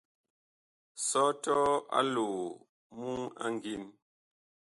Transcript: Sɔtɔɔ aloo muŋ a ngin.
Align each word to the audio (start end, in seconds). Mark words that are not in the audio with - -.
Sɔtɔɔ 1.07 1.69
aloo 1.97 2.41
muŋ 2.99 3.21
a 3.43 3.45
ngin. 3.55 3.83